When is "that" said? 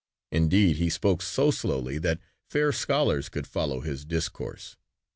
1.99-2.17